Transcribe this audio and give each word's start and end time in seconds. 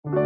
Saya 0.00 0.16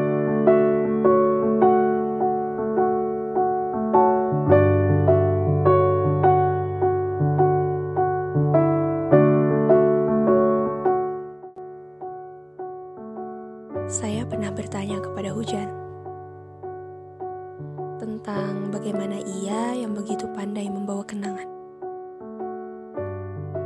pernah 14.31 14.55
bertanya 14.55 15.03
kepada 15.03 15.35
hujan 15.35 15.67
tentang 17.99 18.71
bagaimana 18.71 19.19
ia 19.27 19.75
yang 19.75 19.91
begitu 19.91 20.31
pandai 20.39 20.71
membawa 20.71 21.03
kenangan. 21.03 21.51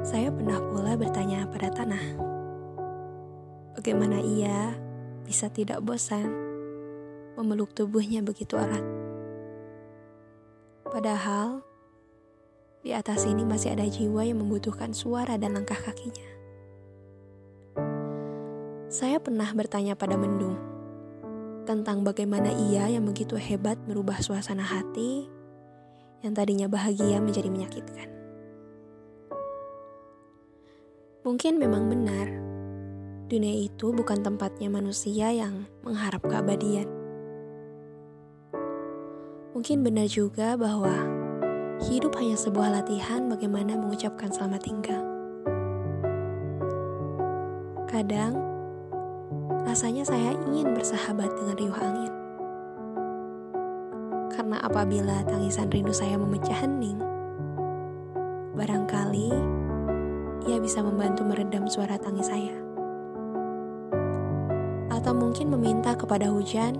Saya 0.00 0.32
pernah 0.32 0.56
pula 0.72 0.96
bertanya 0.96 1.44
pada 1.52 1.68
tanah, 1.68 2.04
bagaimana 3.76 4.24
ia 4.24 4.87
bisa 5.28 5.52
tidak 5.52 5.84
bosan 5.84 6.32
memeluk 7.36 7.76
tubuhnya 7.76 8.24
begitu 8.24 8.56
erat. 8.56 8.82
Padahal 10.88 11.60
di 12.80 12.96
atas 12.96 13.28
ini 13.28 13.44
masih 13.44 13.76
ada 13.76 13.84
jiwa 13.84 14.24
yang 14.24 14.40
membutuhkan 14.40 14.96
suara 14.96 15.36
dan 15.36 15.52
langkah 15.52 15.76
kakinya. 15.76 16.24
Saya 18.88 19.20
pernah 19.20 19.52
bertanya 19.52 19.92
pada 19.92 20.16
mendung 20.16 20.56
tentang 21.68 22.00
bagaimana 22.00 22.48
ia 22.48 22.88
yang 22.88 23.04
begitu 23.04 23.36
hebat 23.36 23.76
merubah 23.84 24.16
suasana 24.24 24.64
hati 24.64 25.28
yang 26.24 26.32
tadinya 26.32 26.72
bahagia 26.72 27.20
menjadi 27.20 27.52
menyakitkan. 27.52 28.08
Mungkin 31.28 31.60
memang 31.60 31.92
benar, 31.92 32.37
dunia 33.28 33.68
itu 33.68 33.92
bukan 33.92 34.24
tempatnya 34.24 34.72
manusia 34.72 35.28
yang 35.28 35.68
mengharap 35.84 36.24
keabadian. 36.24 36.88
Mungkin 39.52 39.84
benar 39.84 40.08
juga 40.08 40.56
bahwa 40.56 41.04
hidup 41.84 42.16
hanya 42.16 42.40
sebuah 42.40 42.80
latihan 42.80 43.28
bagaimana 43.28 43.76
mengucapkan 43.76 44.32
selamat 44.32 44.60
tinggal. 44.64 45.02
Kadang, 47.84 48.40
rasanya 49.68 50.08
saya 50.08 50.32
ingin 50.48 50.72
bersahabat 50.72 51.28
dengan 51.36 51.54
riuh 51.60 51.78
angin. 51.78 52.12
Karena 54.32 54.56
apabila 54.64 55.20
tangisan 55.28 55.68
rindu 55.68 55.92
saya 55.92 56.16
memecah 56.16 56.64
hening, 56.64 56.96
barangkali 58.56 59.30
ia 60.46 60.56
bisa 60.62 60.80
membantu 60.80 61.26
meredam 61.26 61.68
suara 61.68 61.98
tangis 62.00 62.30
saya. 62.30 62.67
Atau 65.08 65.24
mungkin 65.24 65.48
meminta 65.48 65.96
kepada 65.96 66.28
hujan 66.28 66.76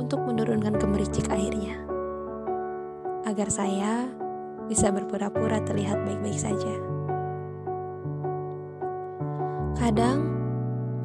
untuk 0.00 0.16
menurunkan 0.24 0.80
kemericik 0.80 1.28
airnya. 1.28 1.76
Agar 3.28 3.52
saya 3.52 4.08
bisa 4.64 4.88
berpura-pura 4.88 5.60
terlihat 5.60 6.08
baik-baik 6.08 6.40
saja. 6.40 6.72
Kadang 9.76 10.24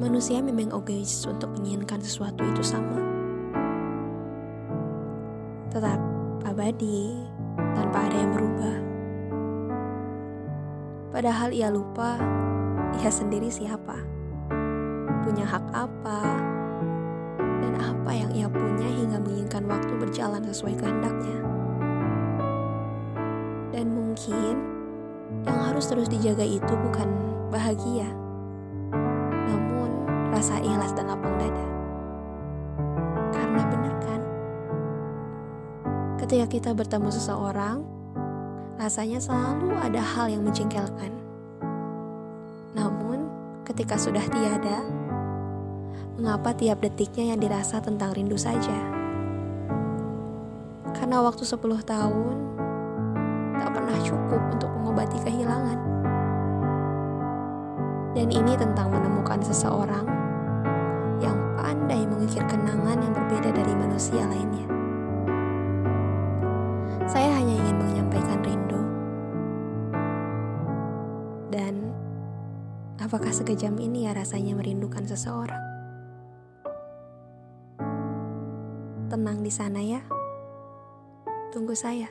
manusia 0.00 0.40
memang 0.40 0.72
egois 0.72 1.28
untuk 1.28 1.52
menginginkan 1.60 2.00
sesuatu 2.00 2.40
itu 2.40 2.64
sama. 2.64 3.04
Tetap 5.76 6.00
abadi 6.48 7.20
tanpa 7.76 8.00
ada 8.00 8.16
yang 8.16 8.32
berubah. 8.32 8.76
Padahal 11.12 11.52
ia 11.52 11.68
lupa 11.68 12.16
ia 12.96 13.12
sendiri 13.12 13.52
siapa, 13.52 14.00
punya 15.24 15.48
hak 15.48 15.64
apa, 15.72 16.20
dan 17.40 17.72
apa 17.80 18.10
yang 18.12 18.30
ia 18.36 18.46
punya 18.46 18.84
hingga 18.84 19.18
menginginkan 19.24 19.64
waktu 19.64 19.92
berjalan 19.96 20.44
sesuai 20.44 20.76
kehendaknya. 20.76 21.38
Dan 23.72 23.90
mungkin 23.90 24.54
yang 25.48 25.58
harus 25.64 25.88
terus 25.88 26.12
dijaga 26.12 26.44
itu 26.44 26.72
bukan 26.84 27.08
bahagia, 27.48 28.06
rasa 30.44 30.60
ikhlas 30.60 30.92
dan 30.92 31.08
lapang 31.08 31.32
dada. 31.40 31.66
Karena 33.32 33.62
benar 33.64 33.94
kan? 34.02 34.20
Ketika 36.20 36.46
kita 36.50 36.70
bertemu 36.76 37.08
seseorang, 37.08 37.80
rasanya 38.76 39.22
selalu 39.24 39.72
ada 39.78 40.02
hal 40.02 40.28
yang 40.28 40.42
menjengkelkan. 40.42 41.16
Namun, 42.76 43.30
ketika 43.64 43.96
sudah 43.96 44.20
tiada, 44.26 44.84
mengapa 46.14 46.54
tiap 46.54 46.78
detiknya 46.78 47.34
yang 47.34 47.42
dirasa 47.42 47.82
tentang 47.82 48.14
rindu 48.14 48.38
saja? 48.38 48.78
Karena 50.94 51.18
waktu 51.26 51.42
10 51.42 51.58
tahun 51.82 52.34
tak 53.58 53.70
pernah 53.74 53.98
cukup 53.98 54.42
untuk 54.54 54.70
mengobati 54.78 55.18
kehilangan. 55.26 55.78
Dan 58.14 58.30
ini 58.30 58.54
tentang 58.54 58.94
menemukan 58.94 59.42
seseorang 59.42 60.06
yang 61.18 61.34
pandai 61.58 62.06
mengukir 62.06 62.46
kenangan 62.46 63.02
yang 63.02 63.10
berbeda 63.10 63.50
dari 63.50 63.74
manusia 63.74 64.22
lainnya. 64.22 64.70
Saya 67.10 67.42
hanya 67.42 67.58
ingin 67.58 67.76
menyampaikan 67.82 68.38
rindu. 68.46 68.82
Dan 71.50 71.90
apakah 73.02 73.34
sekejam 73.34 73.74
ini 73.82 74.06
ya 74.06 74.14
rasanya 74.14 74.54
merindukan 74.54 75.02
seseorang? 75.10 75.73
Tenang 79.14 79.46
di 79.46 79.52
sana 79.54 79.78
ya. 79.78 80.02
Tunggu 81.54 81.70
saya. 81.78 82.10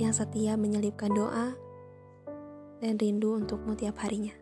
Yang 0.00 0.24
setia 0.24 0.56
menyelipkan 0.56 1.12
doa 1.12 1.52
dan 2.80 2.96
rindu 2.96 3.36
untukmu 3.36 3.76
tiap 3.76 4.00
harinya. 4.00 4.32